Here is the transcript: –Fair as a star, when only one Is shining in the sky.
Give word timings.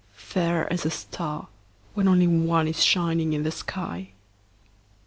–Fair 0.15 0.65
as 0.73 0.83
a 0.83 0.89
star, 0.89 1.47
when 1.93 2.07
only 2.07 2.25
one 2.25 2.67
Is 2.67 2.83
shining 2.83 3.33
in 3.33 3.43
the 3.43 3.51
sky. 3.51 4.09